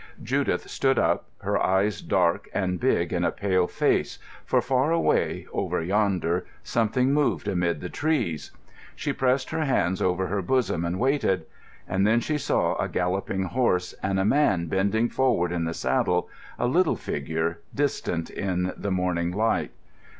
[0.23, 5.45] Judith stood up, her eyes dark and big in a pale face, for far away,
[5.53, 8.49] over yonder, something moved amid the trees.
[8.95, 11.45] She pressed her hands over her bosom and waited.
[11.87, 16.27] And then she saw a galloping horse, and a man bending forward in the saddle,
[16.57, 19.69] a little figure, distant in the morning light.